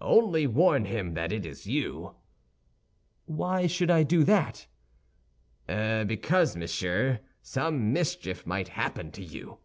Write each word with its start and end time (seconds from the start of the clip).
Only 0.00 0.48
warn 0.48 0.84
him 0.86 1.14
that 1.14 1.30
it 1.30 1.46
is 1.46 1.64
you." 1.68 2.16
"Why 3.26 3.68
should 3.68 3.88
I 3.88 4.02
do 4.02 4.24
that?" 4.24 4.66
"Because, 5.68 6.56
monsieur, 6.56 7.20
some 7.40 7.92
mischief 7.92 8.44
might 8.44 8.66
happen 8.66 9.12
to 9.12 9.22
you." 9.22 9.58